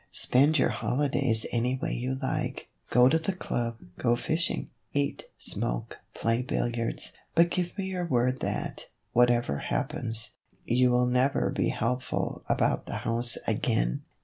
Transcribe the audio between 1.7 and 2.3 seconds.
way you